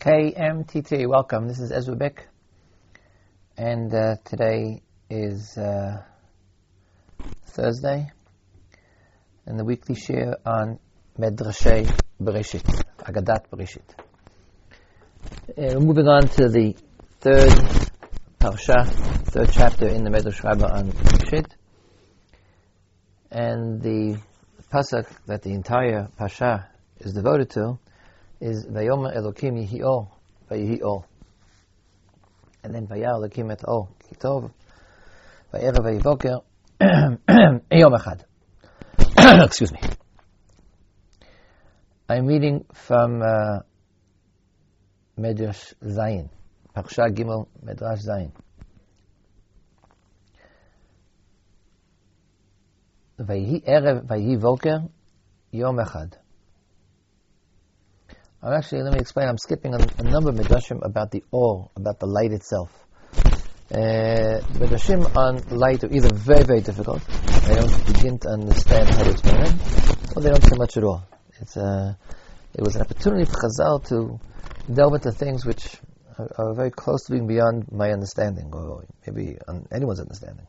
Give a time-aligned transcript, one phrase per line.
[0.00, 1.46] KMTT, welcome.
[1.46, 2.26] This is Ezra Bick,
[3.58, 4.80] and uh, today
[5.10, 6.02] is uh,
[7.48, 8.10] Thursday,
[9.44, 10.78] and the weekly share on
[11.18, 12.64] Medrashay Bereshit,
[13.00, 13.82] Agadat Bereshit.
[13.98, 16.74] Uh, we're moving on to the
[17.20, 17.50] third
[18.40, 18.86] parsha,
[19.26, 21.50] third chapter in the Medrash Rabbah on Bereshit,
[23.30, 24.18] and the
[24.72, 26.68] pasuk that the entire parsha
[27.00, 27.78] is devoted to
[28.39, 30.09] is Vayomer Elokim Yihi Or,
[30.49, 31.05] Vayihi Or.
[32.63, 34.51] And then Vayar Elokim Et Or, Kitov,
[35.53, 36.41] Vayerev Vayivoker,
[37.71, 38.23] Yom Echad.
[39.45, 39.79] Excuse me.
[42.07, 43.59] I'm reading from uh,
[45.17, 46.29] Medrash Zayin,
[46.75, 48.31] Parsha Gimel Medrash Zayin.
[53.19, 54.77] ויהי ערב, ויהי בוקר,
[55.53, 56.07] יום אחד.
[58.42, 61.70] I'm actually, let me explain, I'm skipping a, a number of Midrashim about the or,
[61.76, 62.70] about the light itself.
[63.70, 67.02] Uh, Midrashim on light are either very, very difficult,
[67.46, 69.58] they don't begin to understand how to explain them,
[70.16, 71.06] or they don't say much at all.
[71.38, 71.98] It's a,
[72.54, 74.18] it was an opportunity for Chazal to
[74.72, 75.76] delve into things which
[76.18, 80.46] are, are very close to being beyond my understanding, or maybe on anyone's understanding.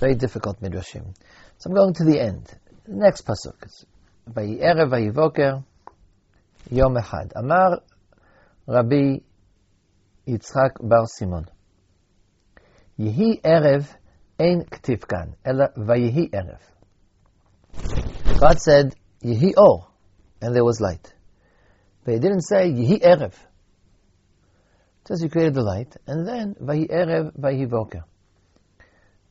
[0.00, 1.14] Very difficult Midrashim.
[1.58, 2.52] So I'm going to the end.
[2.86, 3.86] The next pasuk is
[6.71, 7.25] יום אחד.
[7.37, 7.77] אמר
[8.69, 9.19] רבי
[10.27, 11.43] יצחק בר סימון,
[12.99, 13.87] יהי ערב
[14.39, 16.59] אין כתיב כאן, אלא ויהי ערב.
[18.27, 19.87] God said, יהי אור,
[20.41, 21.13] and there was light.
[22.03, 23.31] But he didn't say, יהי ערב.
[25.01, 27.99] It says he created the light, and then, ויהי ערב, ויהי בוקר.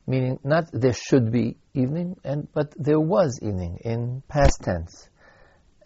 [0.06, 5.08] Meaning, not there should be evening, and but there was evening in past tense.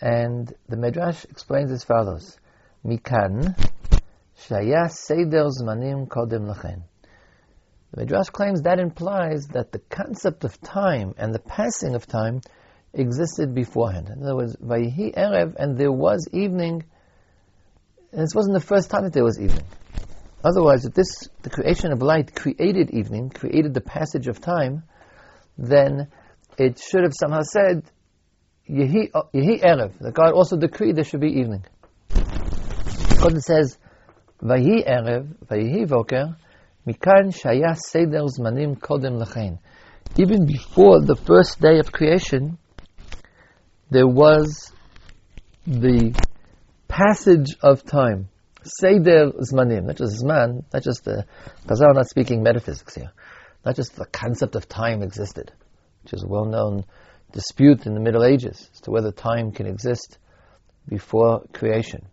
[0.03, 2.37] And the Midrash explains as follows:
[2.85, 3.55] Mikan
[4.37, 6.81] shaya seder zmanim kodem lachen.
[7.91, 12.41] The Midrash claims that implies that the concept of time and the passing of time
[12.91, 14.09] existed beforehand.
[14.09, 16.83] In other words, Vayihi Erev, and there was evening,
[18.11, 19.65] and this wasn't the first time that there was evening.
[20.43, 24.83] Otherwise, if this, the creation of light created evening, created the passage of time,
[25.57, 26.09] then
[26.57, 27.89] it should have somehow said
[28.69, 29.97] Yehi, Yehi Erev.
[29.99, 31.65] That God also decreed there should be evening.
[32.09, 33.77] God says,
[34.41, 36.35] Vayi Erev, Vayi Voker,
[36.87, 39.59] Mikan Shaya Seder Zmanim Kodem Lechein.
[40.17, 42.57] Even before the first day of creation,
[43.89, 44.71] there was
[45.65, 46.13] the
[46.87, 48.29] passage of time.
[48.63, 51.25] Seder Zmanim, not just Zman, not just the,
[51.61, 53.11] because I'm not speaking metaphysics here,
[53.65, 55.51] not just the concept of time existed,
[56.03, 56.85] which is well-known
[57.33, 60.17] dispute in the Middle Ages as to whether time can exist
[60.87, 62.05] before creation.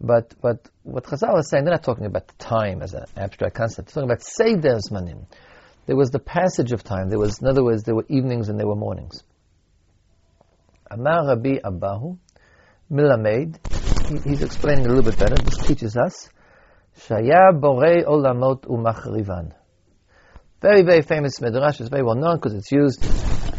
[0.00, 3.88] But, but what Chazal is saying, they're not talking about time as an abstract concept.
[3.88, 5.26] They're talking about Seder Zmanim.
[5.86, 7.08] There was the passage of time.
[7.08, 9.22] There was, in other words, there were evenings and there were mornings.
[10.90, 12.18] Amar Rabbi Abahu,
[12.90, 13.58] Milamed,
[14.08, 15.34] he, he's explaining a little bit better.
[15.34, 16.28] This teaches us,
[17.00, 19.52] Shaya Borei Olamot Umachrivan.
[20.60, 21.80] Very, very famous midrash.
[21.80, 23.02] It's very well known because it's used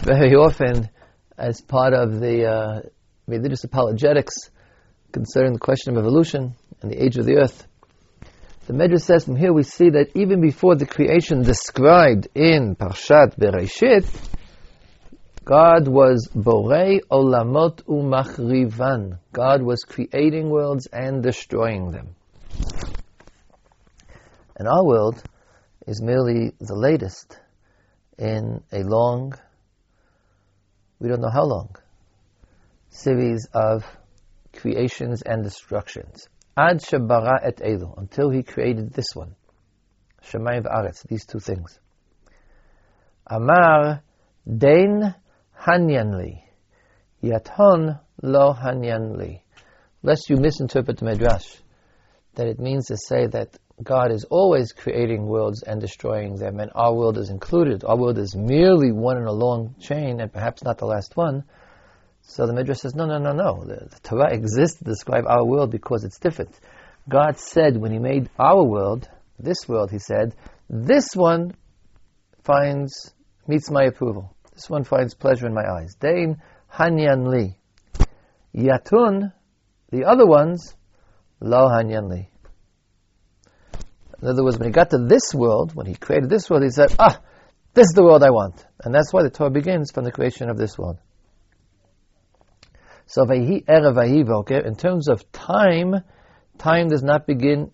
[0.10, 0.90] very often
[1.38, 2.82] as part of the uh,
[3.28, 4.50] religious apologetics
[5.12, 7.68] concerning the question of evolution and the age of the earth.
[8.66, 13.38] The Midrash says from here we see that even before the creation described in Parshat
[13.38, 14.08] Bereshit,
[15.46, 19.20] God was Borei Olamot Umachrivan.
[19.32, 22.16] God was creating worlds and destroying them.
[24.56, 25.22] And our world
[25.86, 27.40] is merely the latest
[28.18, 29.34] in a long
[31.00, 31.76] we don't know how long,
[32.90, 33.86] series of
[34.54, 36.28] creations and destructions.
[36.58, 39.36] Ad Shabara et Elu, until he created this one.
[40.24, 41.80] Shemayim v'aretz, these two things.
[43.26, 44.02] Amar
[44.48, 45.16] Dein
[45.58, 46.42] Hanyanli,
[47.24, 49.42] Yaton Lo Hanyanli.
[50.02, 51.56] Lest you misinterpret the Midrash,
[52.36, 56.72] that it means to say that God is always creating worlds and destroying them, and
[56.76, 57.84] our world is included.
[57.86, 61.46] Our world is merely one in a long chain, and perhaps not the last one.
[62.22, 63.64] So the Midrash says, no, no, no, no.
[63.64, 66.52] The, the Torah exists to describe our world because it's different.
[67.08, 69.10] God said when He made our world,
[69.40, 70.36] this world, He said,
[70.70, 71.56] this one
[72.44, 73.14] finds
[73.48, 74.36] meets my approval.
[74.54, 75.96] This one finds pleasure in my eyes.
[76.00, 76.42] Dein
[76.72, 77.58] hanyan li.
[78.54, 79.34] Yatun,
[79.90, 80.76] the other ones,
[81.40, 82.30] lo hanyan li.
[84.22, 86.70] In other words, when he got to this world, when he created this world, he
[86.70, 87.22] said, ah,
[87.74, 88.66] this is the world I want.
[88.84, 90.98] And that's why the Torah begins from the creation of this world.
[93.06, 95.96] So, in terms of time,
[96.58, 97.72] time does not begin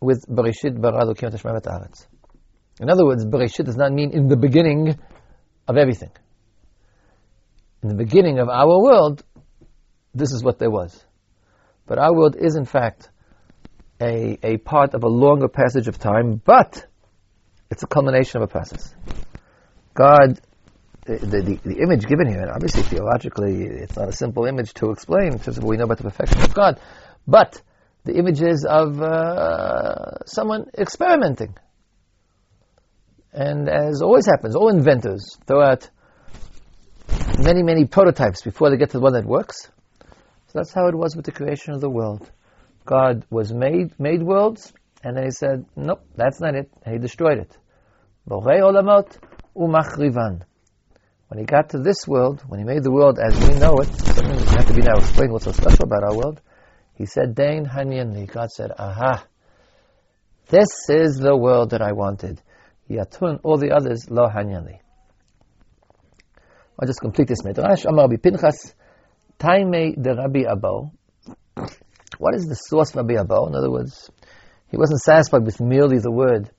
[0.00, 2.06] with Bereshit bara Elokim.
[2.80, 4.98] In other words, Bereshit does not mean in the beginning
[5.66, 6.10] of everything.
[7.82, 9.24] In the beginning of our world,
[10.14, 11.04] this is what there was.
[11.86, 13.10] But our world is, in fact,
[14.00, 16.86] a, a part of a longer passage of time, but
[17.70, 18.94] it's a culmination of a process.
[19.94, 20.40] God,
[21.04, 24.90] the, the, the image given here, and obviously theologically, it's not a simple image to
[24.90, 26.80] explain in terms of what we know about the perfection of God,
[27.26, 27.60] but
[28.04, 31.56] the images of uh, someone experimenting.
[33.32, 35.90] And as always happens, all inventors throw out
[37.38, 39.68] many, many prototypes before they get to the one that works.
[40.00, 42.30] So that's how it was with the creation of the world.
[42.84, 44.72] God was made, made worlds,
[45.02, 46.70] and then he said, nope, that's not it.
[46.82, 47.56] And he destroyed it.
[48.24, 48.42] When
[51.38, 54.36] he got to this world, when he made the world as we know it, something
[54.36, 56.40] that have to be now explained what's so special about our world,
[56.94, 58.30] he said, Dain Hanyanli.
[58.30, 59.24] God said, Aha,
[60.48, 62.40] this is the world that I wanted.
[62.88, 64.78] Yatun, all the others, Lo Hanyanli.
[66.78, 67.84] I'll just complete this midrash.
[67.84, 68.74] Amar Pinchas,
[69.38, 70.92] Taime de Rabbi Abo.
[72.18, 73.48] What is the source of Rabbi Abo?
[73.48, 74.10] In other words,
[74.68, 76.50] he wasn't satisfied with merely the word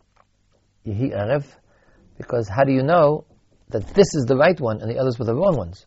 [0.85, 1.45] Yehi Erev,
[2.17, 3.25] because how do you know
[3.69, 5.85] that this is the right one and the others were the wrong ones?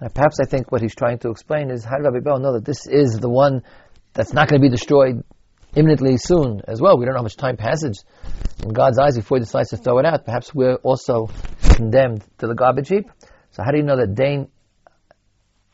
[0.00, 2.52] Now, perhaps I think what he's trying to explain is how did Rabbi Abo know
[2.52, 3.62] that this is the one
[4.12, 5.24] that's not going to be destroyed
[5.74, 6.98] imminently soon as well?
[6.98, 8.04] We don't know how much time passes
[8.62, 10.24] in God's eyes before he decides to throw it out.
[10.24, 11.30] Perhaps we're also
[11.60, 13.10] condemned to the garbage heap.
[13.50, 14.48] So how do you know that Dain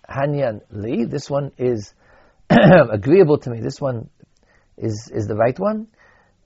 [0.08, 1.92] Hanyan Li, this one is
[2.90, 4.08] agreeable to me, this one
[4.76, 5.88] is, is the right one?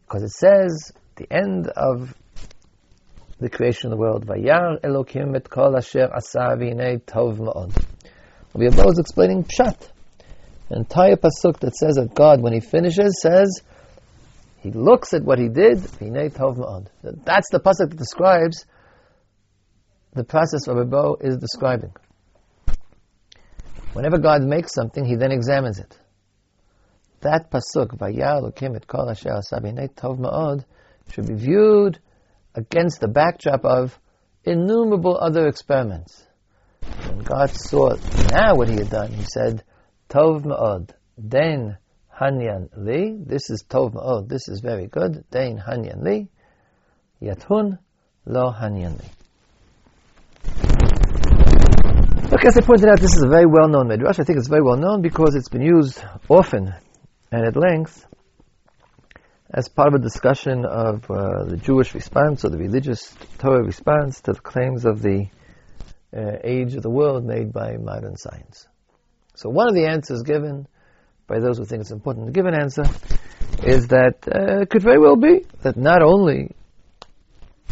[0.06, 2.14] Because it says, the end of
[3.40, 4.26] the creation of the world.
[4.26, 6.56] Vayar Elokim et kol asher asa
[7.06, 7.84] tov ma'od.
[8.54, 9.90] Rabbi Abba is explaining Pshat.
[10.70, 13.62] An entire pasuk that says that God, when He finishes, says,
[14.60, 16.86] He looks at what He did, v'hinei tov.
[17.02, 18.64] That's the pasuk that describes
[20.14, 21.92] the process Rabbi Abba is describing.
[23.98, 25.98] Whenever God makes something, He then examines it.
[27.20, 30.64] That pasuk, Vayar Elokim et kol asher tov ma'od,
[31.10, 31.98] should be viewed
[32.54, 33.98] against the backdrop of
[34.44, 36.24] innumerable other experiments.
[37.02, 39.64] When God saw now what he had done, he said,
[40.08, 41.76] Tov ma'od, den
[42.20, 46.28] hanyan li, this is tov ma'od, this is very good, den hanyan li,
[47.20, 47.80] yathun
[48.26, 49.17] lo hanyan li.
[52.30, 54.18] Look, as I pointed out, this is a very well-known midrash.
[54.18, 56.74] I think it's very well known because it's been used often
[57.32, 58.04] and at length
[59.50, 64.20] as part of a discussion of uh, the Jewish response or the religious Torah response
[64.20, 65.28] to the claims of the
[66.14, 68.66] uh, age of the world made by modern science.
[69.34, 70.68] So one of the answers given
[71.26, 72.84] by those who think it's important to give an answer
[73.62, 76.54] is that uh, it could very well be that not only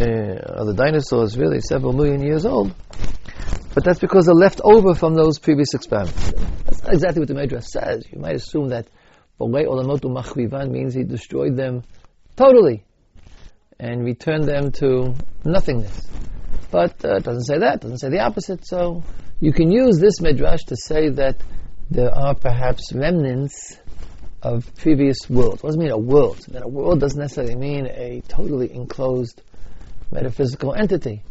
[0.00, 2.74] uh, are the dinosaurs really several million years old,
[3.76, 6.32] but that's because they're left over from those previous experiments.
[6.64, 8.06] That's not exactly what the Midrash says.
[8.10, 8.88] You might assume that
[9.38, 11.82] Bolei olamotu means he destroyed them
[12.36, 12.86] totally
[13.78, 15.14] and returned them to
[15.44, 16.08] nothingness.
[16.70, 18.66] But uh, it doesn't say that, it doesn't say the opposite.
[18.66, 19.02] So
[19.40, 21.42] you can use this midrash to say that
[21.90, 23.78] there are perhaps remnants
[24.40, 25.62] of previous worlds.
[25.62, 26.38] What does it mean a world?
[26.48, 29.42] That a world doesn't necessarily mean a totally enclosed
[30.10, 31.24] metaphysical entity.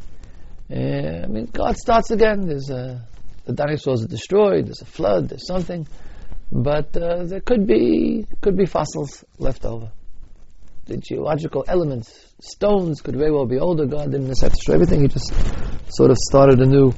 [0.71, 2.47] Uh, I mean, God starts again.
[2.47, 3.05] There's a,
[3.45, 4.67] the dinosaurs are destroyed.
[4.67, 5.29] There's a flood.
[5.29, 5.87] There's something
[6.51, 9.91] but uh, there could be could be fossils left over.
[10.85, 13.85] The geological elements, stones, could very well be older.
[13.85, 15.01] God didn't necessarily destroy everything.
[15.01, 15.33] He just
[15.89, 16.93] sort of started anew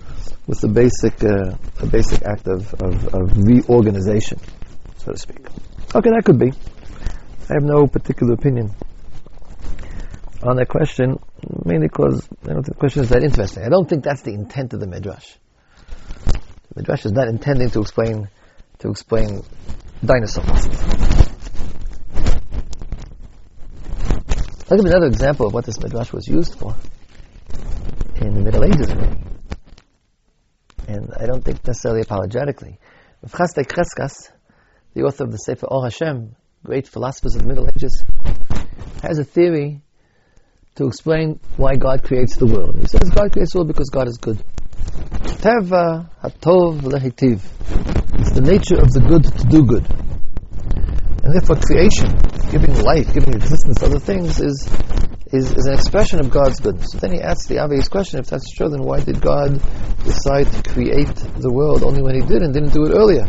[0.46, 4.40] with the basic uh, a basic act of, of, of reorganization,
[4.98, 5.40] so to speak.
[5.96, 6.52] Okay, that could be.
[7.50, 8.76] I have no particular opinion
[10.44, 11.20] on that question,
[11.66, 13.64] mainly because I don't think the question is that interesting.
[13.64, 15.36] I don't think that's the intent of the midrash.
[16.28, 16.42] The
[16.76, 18.30] midrash is not intending to explain
[18.80, 19.42] to explain
[20.06, 20.68] dinosaurs.
[24.70, 26.76] I'll give another example of what this midrash was used for
[28.18, 28.90] in the Middle Ages.
[30.88, 32.78] And I don't think necessarily apologetically.
[33.26, 34.30] Chasdai Crescas,
[34.94, 38.04] the author of the Sefer Or Hashem, great philosophers of the Middle Ages,
[39.02, 39.82] has a theory
[40.78, 42.78] to explain why God creates the world.
[42.80, 44.38] He says God creates the world because God is good.
[45.42, 47.42] Teva hatov lehitiv.
[48.20, 49.86] It's the nature of the good to do good.
[51.24, 52.14] And therefore creation,
[52.52, 54.70] giving life, giving existence to other things is,
[55.34, 56.92] is, is an expression of God's goodness.
[56.92, 59.60] So then he asks the obvious question, if that's true, then why did God
[60.06, 63.26] decide to create the world only when he did and didn't do it earlier?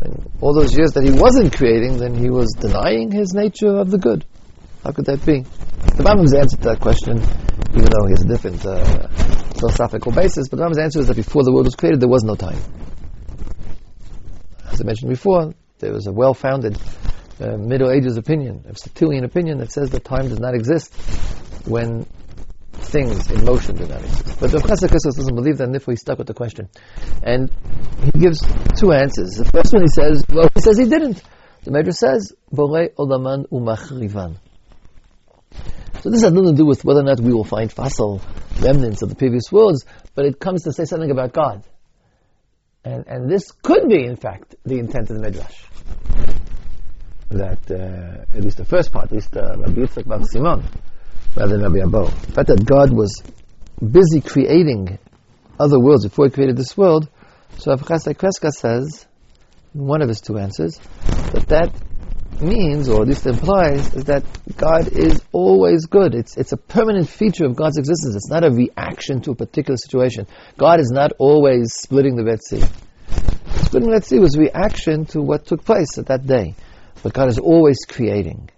[0.00, 3.90] And all those years that he wasn't creating, then he was denying his nature of
[3.90, 4.24] the good.
[4.86, 5.40] How could that be?
[5.40, 7.18] The Rambam's answer to that question,
[7.74, 9.08] even though he has a different uh,
[9.58, 12.22] philosophical basis, but the Rambam's answer is that before the world was created, there was
[12.22, 12.58] no time.
[14.70, 16.78] As I mentioned before, there was a well-founded
[17.40, 20.94] uh, Middle Ages opinion, a Aristotelian opinion that says that time does not exist
[21.66, 22.06] when
[22.74, 24.38] things in motion do not exist.
[24.38, 26.68] But the Chassid doesn't believe that, and therefore he's stuck with the question.
[27.24, 27.50] And
[28.04, 28.38] he gives
[28.78, 29.34] two answers.
[29.34, 31.20] The first one he says, well, he says he didn't.
[31.64, 34.36] The Medrash says, Borei olaman umachrivan.
[36.06, 38.22] So this has nothing to do with whether or not we will find fossil
[38.60, 39.84] remnants of the previous worlds,
[40.14, 41.64] but it comes to say something about God.
[42.84, 45.64] And, and this could be, in fact, the intent of the Midrash.
[47.30, 50.62] That, uh, at least the first part, at least uh, Rabbi Yitzchak Bar Simon,
[51.34, 52.08] rather than Rabbi Abo.
[52.26, 53.20] The fact that God was
[53.82, 55.00] busy creating
[55.58, 57.08] other worlds before he created this world,
[57.58, 59.08] so Rav Kreska says,
[59.74, 60.78] in one of his two answers,
[61.32, 61.74] that that
[62.40, 64.22] means, or at least implies, is that
[64.56, 66.14] God is always good.
[66.14, 68.16] It's, it's a permanent feature of God's existence.
[68.16, 70.26] It's not a reaction to a particular situation.
[70.56, 72.64] God is not always splitting the Red Sea.
[73.66, 76.54] Splitting the Red Sea was a reaction to what took place at that day.
[77.02, 78.48] But God is always creating.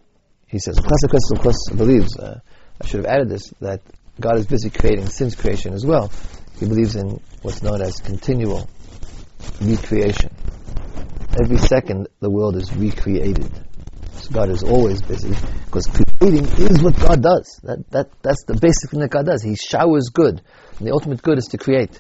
[0.46, 2.38] He says, Crescas of course, believes, uh,
[2.80, 3.80] I should have added this, that
[4.20, 6.12] God is busy creating since creation as well.
[6.60, 8.70] He believes in what's known as continual
[9.60, 10.30] recreation.
[11.42, 13.50] Every second, the world is recreated.
[14.32, 17.60] God is always busy because creating is what God does.
[17.62, 19.42] That, that, that's the basic thing that God does.
[19.42, 20.42] He showers good.
[20.78, 21.98] And the ultimate good is to create.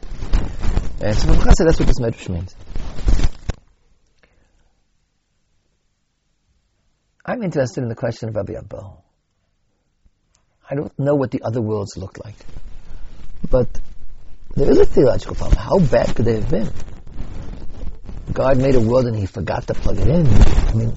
[1.00, 2.54] And so that's what this medrash means.
[7.24, 8.92] I'm interested in the question of Rabbi Abba.
[10.70, 12.36] I don't know what the other worlds look like.
[13.50, 13.68] But
[14.54, 15.58] there is a theological problem.
[15.58, 16.70] How bad could they have been?
[18.32, 20.26] God made a world and he forgot to plug it in.
[20.26, 20.94] I mean,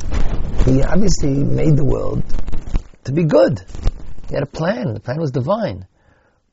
[0.65, 2.23] he obviously made the world
[3.05, 3.61] to be good.
[4.29, 4.93] He had a plan.
[4.93, 5.87] The plan was divine.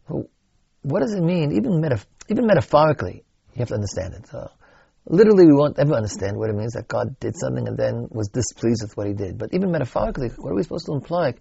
[0.07, 1.53] what does it mean?
[1.53, 4.27] Even, metaf- even metaphorically, you have to understand it.
[4.29, 4.51] So,
[5.07, 8.29] literally, we won't ever understand what it means that God did something and then was
[8.29, 9.37] displeased with what he did.
[9.39, 11.35] But even metaphorically, what are we supposed to imply?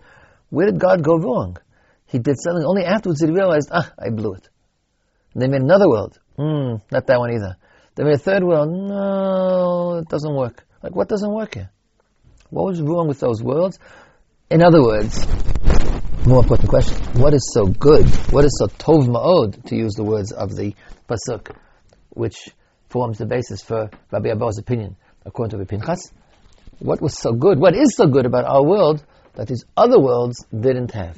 [0.50, 1.58] Where did God go wrong?
[2.08, 2.64] He did something.
[2.66, 4.50] Only afterwards did he realize, ah, I blew it.
[5.34, 6.20] And they made another world.
[6.38, 7.58] Hmm, not that one either.
[7.98, 8.70] Made a third world.
[8.70, 10.66] No, it doesn't work.
[10.84, 11.72] Like, what doesn't work here?
[12.50, 13.80] What was wrong with those worlds?
[14.50, 15.26] In other words,
[16.26, 18.08] more important question, what is so good?
[18.32, 20.76] What is so tov ma'od, to use the words of the
[21.10, 21.56] Pasuk,
[22.10, 22.50] which
[22.90, 26.12] forms the basis for Rabbi Abba's opinion, according to Rabbi Pinchas?
[26.80, 27.60] What was so good?
[27.60, 31.18] What is so good about our world that these other worlds didn't have?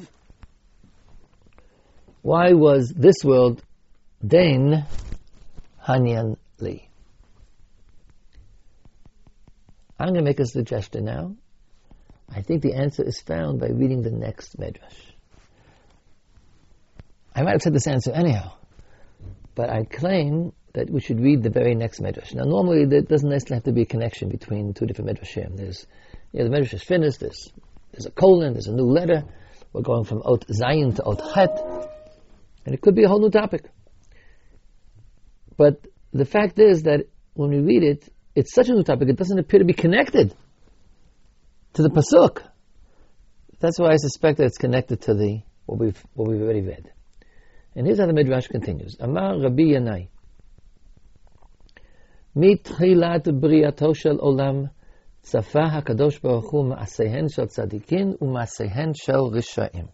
[2.21, 3.62] Why was this world
[4.25, 4.86] Dain
[5.86, 6.89] Hanyan Li?
[9.99, 11.35] I'm going to make a suggestion now.
[12.33, 14.95] I think the answer is found by reading the next medrash.
[17.35, 18.53] I might have said this answer anyhow,
[19.55, 22.33] but I claim that we should read the very next medrash.
[22.33, 25.57] Now, normally there doesn't necessarily have to be a connection between two different medrashim.
[25.57, 25.85] There's,
[26.31, 27.19] you know, the medrash is finished.
[27.19, 27.51] There's,
[27.91, 28.53] there's a colon.
[28.53, 29.23] There's a new letter.
[29.73, 31.89] We're going from Ot Zayin to Ot Het,
[32.65, 33.69] and it could be a whole new topic.
[35.57, 35.81] But
[36.12, 39.38] the fact is that when we read it, it's such a new topic, it doesn't
[39.38, 40.34] appear to be connected
[41.74, 42.42] to the pasuk.
[43.60, 46.90] That's why I suspect that it's connected to the what we've what we've already read.
[47.74, 50.08] And here's how the midrash continues: Amar Rabbi Yanai.
[52.36, 54.64] מתחילת בריאתו של עולם
[55.22, 59.86] צפה הקדוש ברוך הוא מעשיהן של צדיקים ומעשיהן של רשעים.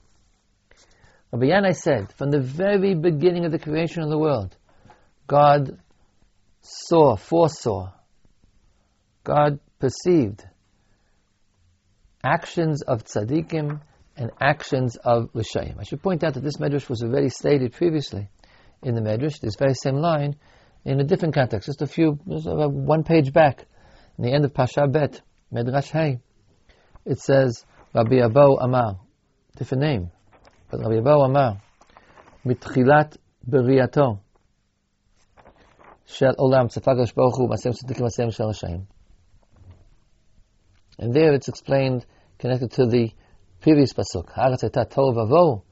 [1.33, 4.57] Rabbi Yanai said, from the very beginning of the creation of the world,
[5.29, 5.79] God
[6.66, 7.92] saw, foresaw,
[9.24, 10.44] God perceived
[12.24, 13.82] actions of tzaddikim
[14.18, 15.80] and actions of rishayim.
[15.80, 18.30] I should point out that this medrash was already stated previously
[18.82, 20.36] in the medrash, this very same line,
[20.84, 23.66] in a different context, just a few, just one page back,
[24.18, 25.22] in the end of Pasha Bet,
[25.54, 26.20] Medrash Hay.
[27.06, 29.00] It says, Rabbi Abo Amar,
[29.56, 30.12] different name,
[30.70, 31.62] but Rabbi Abo Amar,
[32.46, 33.18] mitchilat
[36.05, 38.87] beriyato, shel olam tzafagash baruch hu, masem tzaddikim, masem shel rishayim.
[40.99, 42.05] And there it's explained,
[42.39, 43.11] connected to the
[43.61, 44.33] previous pasuk.
[44.35, 45.63] Haaretz הייתה תוהו ובוהו,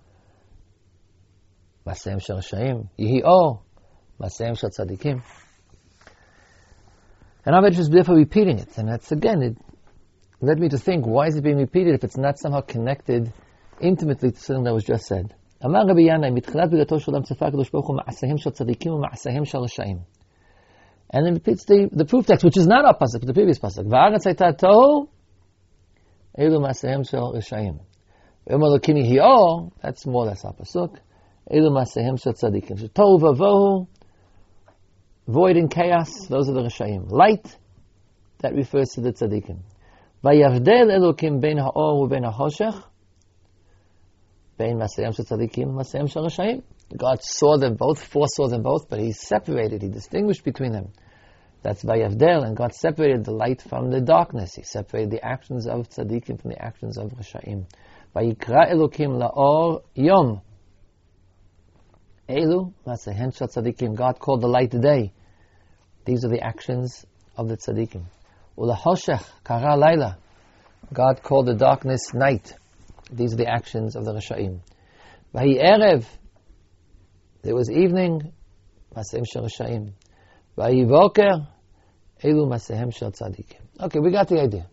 [1.86, 3.62] מעשיהם של רשעים, יהי אור,
[4.20, 5.20] מעשיהם של צדיקים.
[7.44, 8.76] And I'm just therefore repeating it.
[8.76, 9.56] And that's again, it
[10.40, 13.32] led me to think, why is it being repeated if it's not somehow connected
[13.80, 15.34] intimately to something that was just said?
[15.64, 19.44] אמר רבי ינאי, מתחילת בריאתו של עולם צפה הקדוש ברוך הוא מעשיהם של צדיקים ומעשיהם
[19.44, 19.98] של רשעים.
[21.13, 23.85] And then repeats the, the proof text, which is not our pasuk, the previous pasuk.
[23.85, 25.07] V'aretz hayta tohu,
[26.35, 27.79] elu masehem shel rishayim.
[28.49, 30.97] V'emar lokimi hi'or, that's more or less our pasuk.
[31.51, 32.89] Elu masehem shel tzadikim.
[32.89, 33.87] Tohu vavohu,
[35.27, 37.11] void and chaos, those are the rishayim.
[37.11, 37.57] Light,
[38.39, 39.59] that refers to the tzadikim.
[40.23, 42.83] Vayavdel elokim ben ha'or u'ben ha'choshech,
[44.57, 46.63] ben masayim shel tzadikim, masayim shel rishayim.
[46.97, 50.91] God saw them both, foresaw them both, but He separated, He distinguished between them.
[51.63, 54.53] That's Vayavdel, and God separated the light from the darkness.
[54.55, 57.65] He separated the actions of tzaddikim from the actions of Rishaim.
[58.13, 60.41] Vayikra Elokim la'or yom.
[62.27, 63.95] Elu, Masehen tzaddikim.
[63.95, 65.13] God called the light day.
[66.03, 67.05] These are the actions
[67.37, 68.03] of the tzaddikim.
[68.57, 70.17] Ulahoshech kara laila.
[70.91, 72.53] God called the darkness night.
[73.09, 74.59] These are the actions of the Rishaim.
[75.33, 76.05] Vahi erev.
[77.41, 78.33] There was evening.
[78.93, 79.93] Masehen shel Rishaim.
[80.57, 81.47] Vahi voker.
[83.81, 84.67] Okay, we got the idea.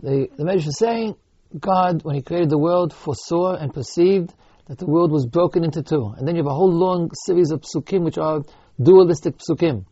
[0.00, 1.16] The, the Medrash is saying,
[1.58, 4.32] God, when He created the world, foresaw and perceived
[4.68, 6.14] that the world was broken into two.
[6.16, 8.42] And then you have a whole long series of psukim which are
[8.80, 9.86] dualistic psukim.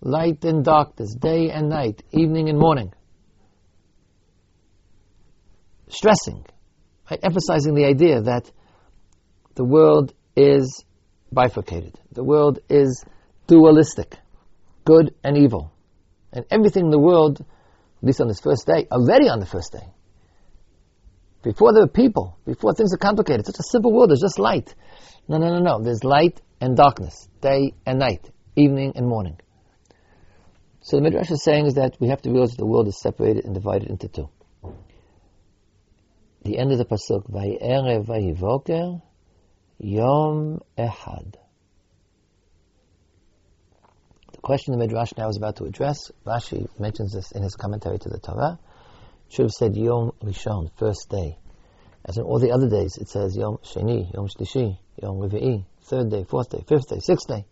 [0.00, 2.92] Light and darkness, day and night, evening and morning.
[5.88, 6.46] Stressing,
[7.10, 7.18] right?
[7.22, 8.50] emphasizing the idea that
[9.56, 10.84] the world is
[11.32, 11.98] bifurcated.
[12.12, 13.04] The world is
[13.48, 14.18] dualistic
[14.88, 15.70] good and evil.
[16.32, 19.72] And everything in the world, at least on this first day, already on the first
[19.72, 19.86] day,
[21.42, 24.38] before there were people, before things are complicated, It's such a simple world, there's just
[24.38, 24.74] light.
[25.28, 25.84] No, no, no, no.
[25.84, 29.38] There's light and darkness, day and night, evening and morning.
[30.80, 32.98] So the Midrash is saying is that we have to realize that the world is
[32.98, 34.30] separated and divided into two.
[36.44, 39.02] The end of the pasuk, Vayerev Vayivoker,
[39.78, 41.34] Yom Echad.
[44.32, 47.98] The question the Midrash now is about to address, Rashi mentions this in his commentary
[47.98, 48.58] to the Torah,
[49.28, 51.36] should have said Yom Rishon, first day.
[52.06, 56.10] As in all the other days, it says Yom Sheni, Yom Shlishi, Yom Revi'i, third
[56.10, 57.44] day, fourth day, fifth day, sixth day.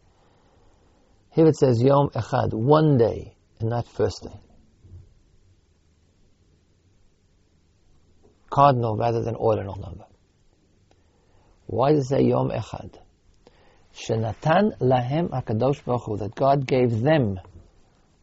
[1.32, 4.40] Here it says Yom Echad, one day, and not first day.
[8.48, 10.06] Cardinal rather than ordinal number.
[11.66, 12.94] Why does it say Yom Echad?
[13.96, 17.40] Shenatan lahem akadosh baruch that God gave them,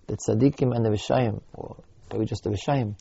[0.07, 1.77] the tzaddikim and the vishayim, or
[2.11, 2.95] maybe just the vishayim,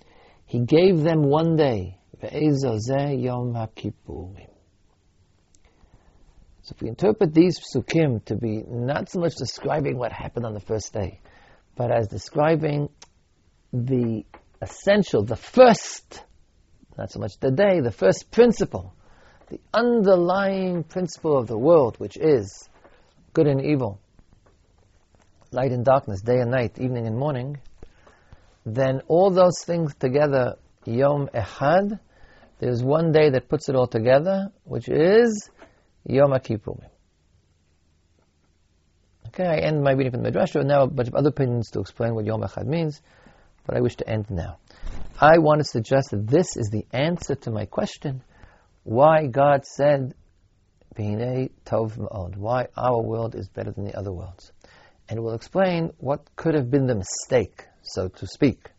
[0.47, 4.49] He gave them one day, yom hakippurim.
[6.63, 10.55] So if we interpret these psukim to be not so much describing what happened on
[10.55, 11.21] the first day,
[11.77, 12.89] but as describing
[13.73, 14.25] the
[14.61, 16.23] essential, the first,
[16.97, 18.95] not so much the day, the first principle,
[19.53, 22.71] the underlying principle of the world, which is
[23.35, 24.01] good and evil,
[25.51, 27.59] light and darkness, day and night, evening and morning,
[28.65, 32.01] then all those things together, Yom Echad,
[32.61, 35.51] there's one day that puts it all together, which is
[36.07, 36.87] Yom Kippurim.
[39.27, 40.55] Okay, I end my reading from the Midrash.
[40.55, 43.03] Now a bunch of other opinions to explain what Yom Echad means,
[43.67, 44.57] but I wish to end now.
[45.21, 48.23] I want to suggest that this is the answer to my question
[48.85, 50.15] why God said,
[50.97, 54.53] Tov Ma'od, why our world is better than the other worlds.
[55.09, 58.71] And it will explain what could have been the mistake, so to speak.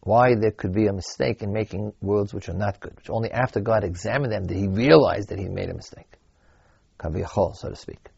[0.00, 3.30] Why there could be a mistake in making worlds which are not good, which only
[3.30, 6.18] after God examined them did he realize that he made a mistake.
[6.98, 8.08] Kaviyachol, so to speak.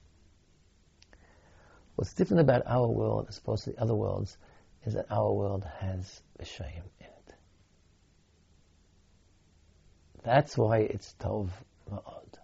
[1.96, 4.36] What's different about our world as opposed to the other worlds
[4.84, 6.82] is that our world has Vishayim
[10.24, 11.50] That's why it's Tov
[11.90, 12.38] Ma'od.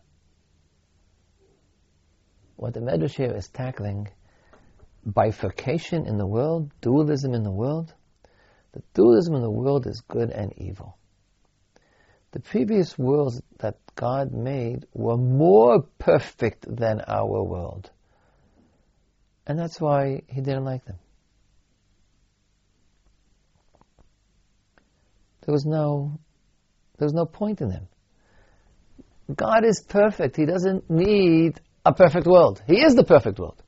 [2.56, 4.08] What the Medrash here is tackling,
[5.06, 7.94] bifurcation in the world, dualism in the world.
[8.72, 10.98] The dualism in the world is good and evil.
[12.32, 17.90] The previous worlds that God made were more perfect than our world.
[19.46, 20.98] And that's why he didn't like them.
[25.46, 26.20] There was no
[27.00, 27.88] there's no point in him.
[29.34, 30.36] God is perfect.
[30.36, 32.62] He doesn't need a perfect world.
[32.66, 33.60] He is the perfect world.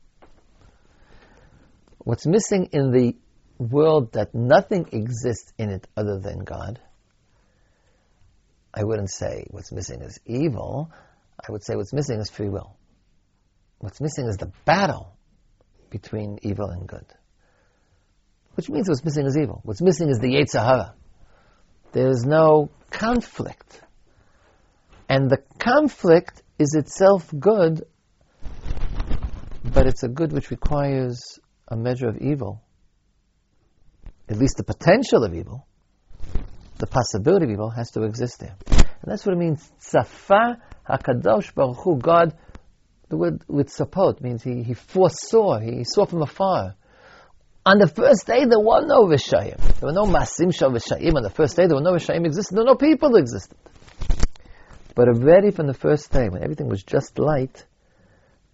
[1.97, 3.15] What's missing in the
[3.57, 6.79] world that nothing exists in it other than God,
[8.73, 10.91] I wouldn't say what's missing is evil.
[11.39, 12.77] I would say what's missing is free will.
[13.79, 15.17] What's missing is the battle
[15.89, 17.05] between evil and good.
[18.55, 19.61] Which means what's missing is evil.
[19.63, 20.93] What's missing is the Yetzer
[21.93, 22.05] Hara.
[22.05, 23.81] There's no conflict.
[25.09, 27.83] And the conflict is itself good,
[29.63, 32.61] but it's a good which requires a measure of evil,
[34.29, 35.65] at least the potential of evil,
[36.77, 38.55] the possibility of evil has to exist there.
[38.67, 42.35] And that's what it means, Tzafa HaKadosh Baruch Hu, God,
[43.09, 46.75] the word with sapot means he, he foresaw, he saw from afar.
[47.65, 49.57] On the first day, there were no Vishayim.
[49.79, 51.15] There were no Masim Shal Vishayim.
[51.15, 52.55] On the first day, there were no Vishayim existed.
[52.55, 53.57] There were no people existed.
[54.95, 57.65] But already from the first day, when everything was just light,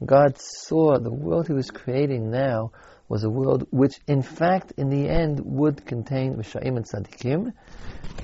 [0.06, 2.72] God saw the world He was creating now
[3.10, 7.52] was a world which, in fact, in the end, would contain Rishayim and Tzaddikim,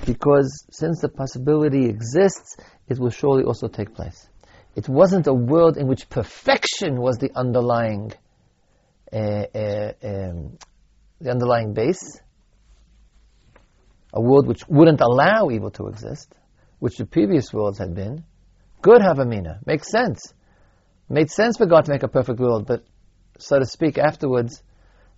[0.06, 2.56] because since the possibility exists,
[2.88, 4.28] it will surely also take place.
[4.76, 8.12] It wasn't a world in which perfection was the underlying,
[9.12, 10.58] uh, uh, um,
[11.20, 12.20] the underlying base.
[14.12, 16.32] A world which wouldn't allow evil to exist,
[16.78, 18.24] which the previous worlds had been.
[18.82, 20.32] Good Havamina makes sense.
[21.08, 22.84] Made sense for God to make a perfect world, but
[23.38, 24.62] so to speak, afterwards,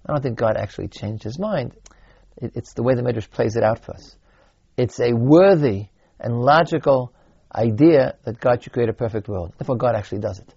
[0.06, 1.74] I don't think God actually changed his mind.
[2.36, 4.16] It, it's the way the Midrash plays it out for us.
[4.76, 5.86] It's a worthy
[6.20, 7.12] and logical
[7.54, 9.54] idea that God should create a perfect world.
[9.58, 10.54] Therefore, God actually does it.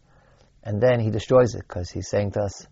[0.64, 2.68] And then he destroys it because he's saying to us,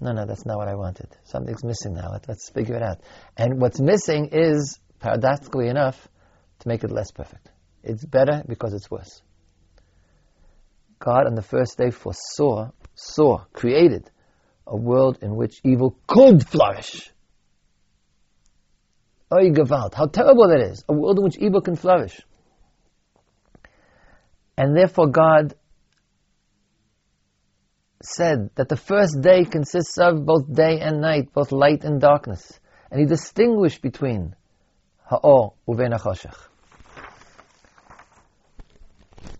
[0.00, 1.08] no, no, that's not what I wanted.
[1.24, 2.12] Something's missing now.
[2.26, 3.00] Let's figure it out.
[3.36, 6.08] And what's missing is, paradoxically enough,
[6.60, 7.50] to make it less perfect.
[7.82, 9.22] It's better because it's worse.
[10.98, 14.10] God on the first day foresaw, saw, created
[14.66, 17.10] a world in which evil could flourish.
[19.32, 20.84] Oy Gewalt, how terrible that is.
[20.88, 22.20] A world in which evil can flourish.
[24.56, 25.54] And therefore God
[28.02, 32.58] said that the first day consists of both day and night, both light and darkness.
[32.90, 34.34] And he distinguished between
[35.04, 36.36] ha'or uven ha'choshech.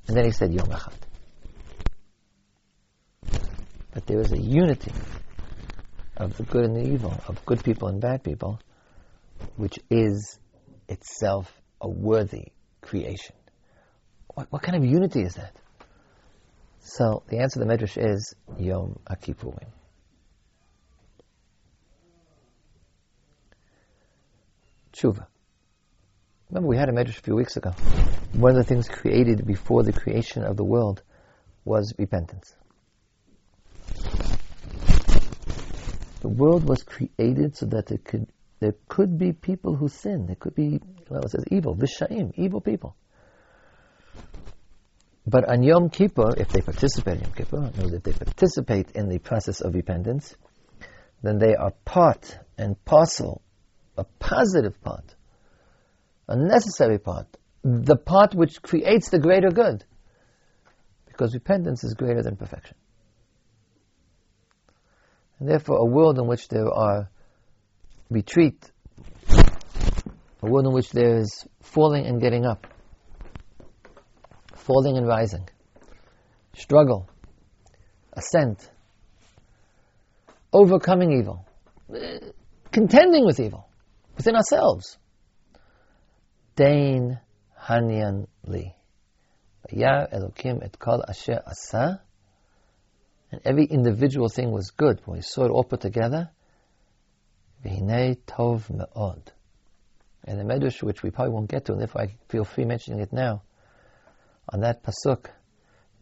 [0.09, 0.92] And then he said Yom Echad.
[3.92, 4.92] But there is a unity
[6.16, 8.61] of the good and the evil, of good people and bad people,
[9.57, 10.38] which is
[10.88, 13.35] itself a worthy creation.
[14.35, 15.57] What, what kind of unity is that?
[16.82, 19.68] So the answer to the Medrash is Yom Kippurim.
[24.92, 25.26] Tshuva.
[26.50, 27.70] Remember, we had a Medrash a few weeks ago.
[28.32, 31.02] One of the things created before the creation of the world
[31.64, 32.54] was repentance.
[36.20, 38.26] The world was created so that could,
[38.58, 40.26] there could be people who sin.
[40.26, 42.96] There could be, well, it says evil, vishaim, evil people.
[45.30, 49.08] But on Yom Kippur, if they participate in Yom Kippur, know that they participate in
[49.08, 50.34] the process of repentance,
[51.22, 53.40] then they are part and parcel,
[53.96, 55.14] a positive part,
[56.26, 57.28] a necessary part,
[57.62, 59.84] the part which creates the greater good.
[61.06, 62.76] Because repentance is greater than perfection.
[65.38, 67.08] And therefore, a world in which there are
[68.10, 68.68] retreat,
[69.28, 72.66] a world in which there is falling and getting up,
[74.61, 75.49] falling and rising,
[76.55, 77.09] struggle,
[78.12, 78.68] ascent,
[80.53, 81.46] overcoming evil,
[82.70, 83.68] contending with evil
[84.16, 84.99] within ourselves.
[86.57, 87.18] Dain
[87.59, 88.75] Hanyan Li.
[89.73, 92.03] Elokim et kol asher asa
[93.31, 95.01] and every individual thing was good.
[95.05, 96.31] When we saw it all put together,
[97.64, 99.33] V'hinei tov me'od.
[100.25, 103.01] And the Medrash, which we probably won't get to, and therefore I feel free mentioning
[103.01, 103.42] it now,
[104.50, 105.26] on that pasuk,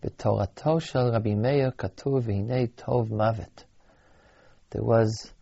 [0.03, 3.65] B'torato shel Rabbi Meir katuv v'hinei tov mavet.
[4.71, 5.33] There was,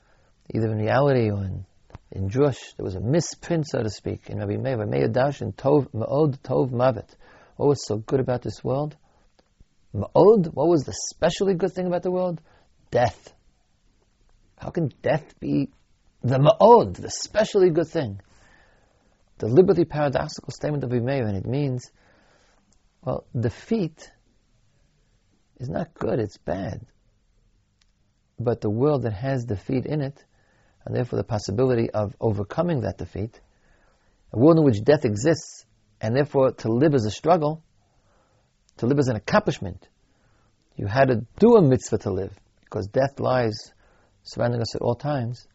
[0.55, 1.67] either in reality or in,
[2.11, 5.41] in Drush, there was a misprint, so to speak, in Rabbi Meir, Rabbi Meir Dash,
[5.41, 7.09] and tov me'od tov mavet.
[7.57, 8.97] What was so good about this world?
[9.95, 12.41] Ma'od, what was the specially good thing about the world?
[12.91, 13.33] Death.
[14.59, 15.71] How can death be
[16.23, 18.21] the ma'od, the specially good thing?
[19.39, 21.91] The Deliberately paradoxical statement of Meir, and it means,
[23.07, 24.11] well, defeat
[25.59, 26.85] is not good, it's bad.
[28.39, 30.23] But the world that has defeat in it,
[30.85, 33.41] and therefore the possibility of overcoming that defeat,
[34.33, 35.65] a world in which death exists,
[36.01, 37.63] and therefore to live is a struggle,
[38.79, 39.89] to live as an accomplishment.
[40.75, 43.73] You had to do a mitzvah to live, because death lies
[44.25, 45.47] surrounding us at all times.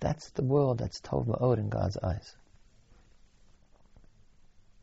[0.00, 2.34] That's the world that's Tov Ma'od in God's eyes.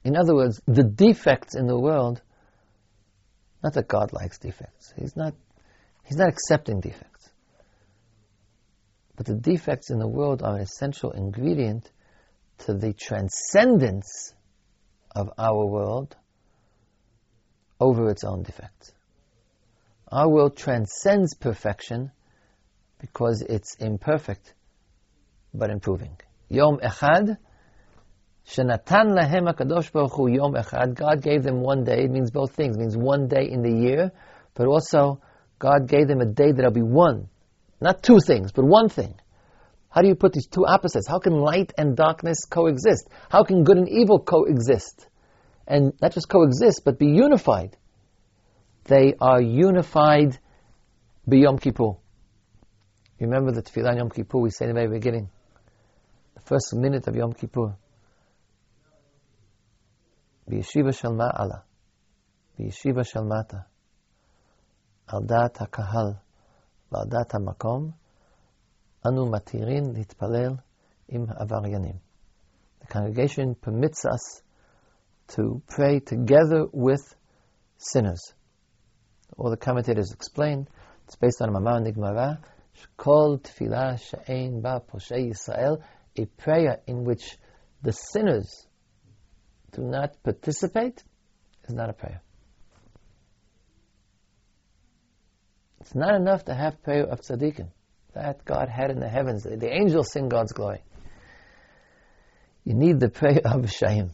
[0.04, 2.22] In other words, the defects in the world,
[3.64, 4.94] not that God likes defects.
[4.98, 5.34] He's not,
[6.04, 7.30] he's not accepting defects.
[9.16, 11.90] But the defects in the world are an essential ingredient
[12.60, 14.34] to the transcendence
[15.16, 16.16] of our world
[17.80, 18.92] over its own defects.
[20.12, 22.12] Our world transcends perfection
[23.00, 24.54] because it's imperfect,
[25.54, 26.18] but improving.
[26.50, 27.38] Yom Echad,
[28.48, 30.96] Shenatan lahem HaKadosh Baruch Hu Yom Echad.
[30.96, 32.04] God gave them one day.
[32.04, 32.76] It means both things.
[32.76, 34.12] It means one day in the year,
[34.54, 35.22] but also
[35.60, 37.30] God gave them a day that'll be one.
[37.80, 39.16] Not two things, but one thing.
[39.90, 41.08] How do you put these two opposites?
[41.08, 43.08] How can light and darkness coexist?
[43.30, 45.08] How can good and evil coexist?
[45.68, 47.78] And not just coexist, but be unified.
[48.86, 50.38] They are unified
[51.26, 51.94] by Yom Kippur.
[53.20, 55.30] Remember the Tefillah Yom Kippur we say in the very beginning?
[56.36, 57.76] The first minute of Yom Kippur.
[60.49, 61.59] בישיבה של מעלה,
[62.59, 63.59] בישיבה של מטה,
[65.07, 66.13] על דעת הקהל
[66.93, 67.91] ועל דעת המקום,
[69.07, 70.55] אנו מתירים להתפלל
[71.09, 71.95] עם העבריינים.
[72.81, 74.43] The congregation permits us
[75.29, 77.15] to pray together with
[77.77, 78.23] sinners.
[79.37, 80.67] All the commentators explain,
[81.05, 82.39] it's based on a Mamar Nigmara,
[82.97, 85.83] called Tefillah She'ein Ba Poshei Yisrael,
[86.17, 87.37] a prayer in which
[87.83, 88.67] the sinners
[89.74, 91.04] do not participate
[91.68, 92.22] is not a prayer.
[95.82, 97.70] It's not enough to have prayer of tzaddikim.
[98.14, 99.44] That God had in the heavens.
[99.44, 100.82] The angels sing God's glory.
[102.64, 104.12] You need the prayer of Shayim.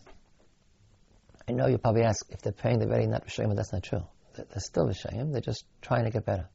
[1.47, 3.83] I know you probably ask if they're praying, they're very not Rishayim, but that's not
[3.83, 4.03] true.
[4.35, 6.47] They're still Rishayim, they're just trying to get better.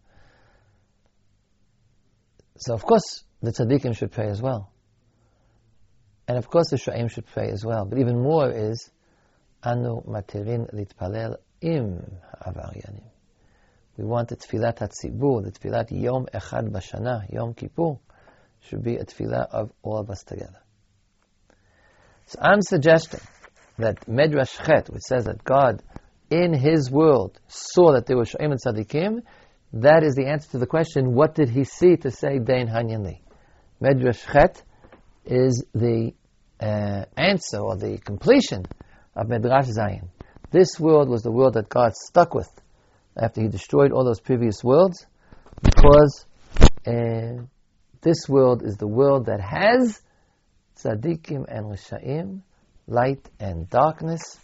[2.57, 4.73] So, of course, the tzaddikim should pray as well.
[6.27, 7.85] And of course, the Sha'im should pray as well.
[7.85, 8.91] But even more is,
[9.65, 12.03] Anu matirin litpalel im
[12.47, 13.05] avaryanim.
[13.97, 17.99] We want the tefillat hatzibur, the tefillat Yom Echad Bashana, Yom Kippur,
[18.61, 20.61] should be a tefillah of all of us together.
[22.27, 23.21] So I'm suggesting
[23.79, 25.83] that Medrash Chet, which says that God
[26.31, 29.23] in His world saw that there were Sha'im and Tzadikim,
[29.75, 33.05] that is the answer to the question, what did He see to say Dein Hanyan
[33.05, 33.23] Li?
[33.83, 34.63] Medrash Chet
[35.25, 36.13] is the
[36.61, 38.65] uh, answer or the completion
[39.15, 40.09] of Medrash Zayin.
[40.51, 42.49] This world was the world that God stuck with
[43.17, 45.07] after He destroyed all those previous worlds,
[45.63, 46.27] because
[46.87, 47.43] uh,
[48.01, 50.01] this world is the world that has
[50.77, 52.43] tzaddikim and rishaim,
[52.87, 54.39] light and darkness,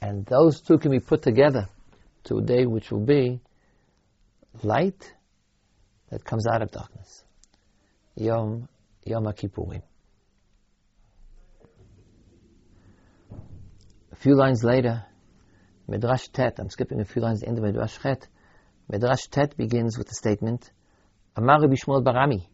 [0.00, 1.68] and those two can be put together
[2.24, 3.40] to a day which will be
[4.62, 5.14] light
[6.10, 7.24] that comes out of darkness.
[8.16, 8.68] Yom
[9.04, 9.82] Yom Kippurim.
[14.24, 15.04] few lines later,
[15.86, 18.26] Medrash Tet, I'm skipping a few lines at the end of Medrash Chet,
[18.90, 20.70] Medrash Tet begins with the statement,
[21.36, 22.48] Amar Rabbi Shmuel bar Ami,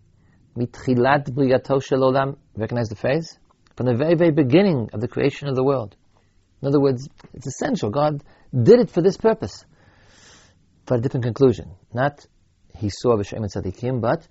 [0.58, 3.38] mitchilat briyato shel olam, recognize the phrase?
[3.76, 5.94] From the very, very beginning of the creation of the world.
[6.60, 7.90] In other words, it's essential.
[7.90, 9.64] God did it for this purpose.
[10.86, 11.70] For a different conclusion.
[11.94, 12.26] Not
[12.76, 14.26] he saw B'Shem and Tzadikim, but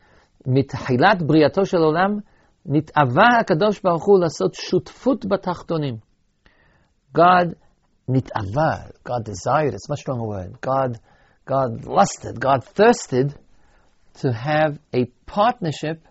[0.45, 2.21] mitchilat בריאתו Shel Olam,
[2.65, 6.09] נתאווה הקדוש ברוך הוא לעשות שותפות בתחתונים.
[7.13, 7.56] God
[8.10, 10.62] nit'ava, God desired, it's a much stronger word.
[10.62, 11.00] God,
[11.45, 13.36] God lusted, God thirsted
[14.15, 16.08] to have a partnership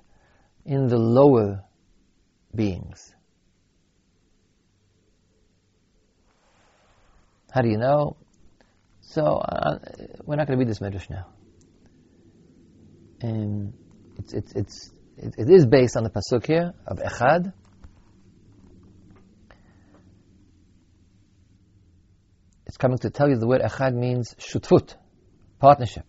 [0.64, 1.64] in the lower
[2.54, 3.14] beings.
[7.50, 8.16] How do you know?
[9.00, 9.78] So, uh,
[10.24, 11.26] we're not going to read this medrash now.
[13.20, 13.72] And
[14.18, 17.52] it's, it's, it's, it, it is based on the pasuk here of Echad,
[22.68, 24.94] it's coming to tell you the word echad means shutfut,
[25.58, 26.04] partnership.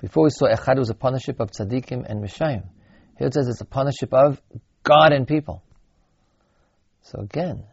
[0.00, 2.64] Before we saw echad was a partnership of tzaddikim and mishayim.
[3.18, 4.40] Here it says it's a partnership of
[4.82, 5.62] God and people.
[7.02, 7.64] So again,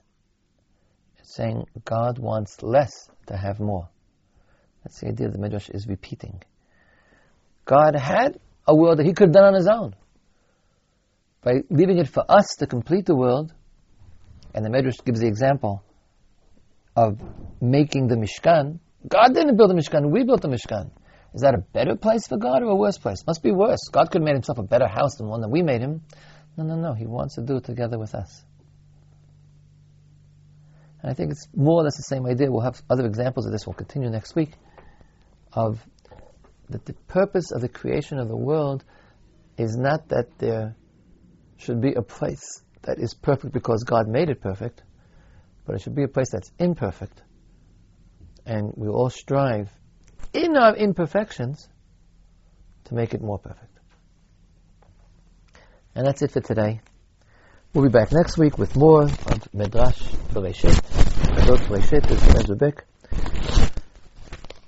[1.17, 2.91] it's saying God wants less
[3.27, 3.87] to have more.
[4.83, 6.43] That's the idea the Midrash is repeating.
[7.63, 9.95] God had a world that He could have done on His own.
[11.41, 13.53] By leaving it for us to complete the world,
[14.53, 15.83] and the Midrash gives the example
[16.95, 17.19] of
[17.61, 20.91] making the Mishkan, God didn't build the Mishkan, we built the Mishkan.
[21.33, 23.25] Is that a better place for God or a worse place?
[23.25, 23.87] Must be worse.
[23.91, 26.01] God could have made himself a better house than one that we made him.
[26.57, 26.93] No, no, no.
[26.93, 28.43] He wants to do it together with us.
[31.01, 32.51] And I think it's more or less the same idea.
[32.51, 33.65] We'll have other examples of this.
[33.65, 34.51] We'll continue next week.
[35.53, 35.85] Of
[36.69, 38.83] that the purpose of the creation of the world
[39.57, 40.75] is not that there
[41.57, 44.83] should be a place that is perfect because God made it perfect,
[45.71, 47.21] but it should be a place that's imperfect.
[48.45, 49.71] And we all strive
[50.33, 51.65] in our imperfections
[52.83, 53.79] to make it more perfect.
[55.95, 56.81] And that's it for today.
[57.73, 60.01] We'll be back next week with more of Midrash
[60.33, 60.75] Bereshit.
[61.37, 62.73] Midrash Bereshit is Ezra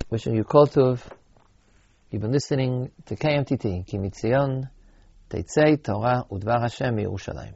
[0.09, 1.01] Wishing you kol tov
[2.11, 4.69] You've been listening to KMTT, Kimitzion,
[5.29, 7.55] Teitzei Torah Udvar Hashem Yerushalayim.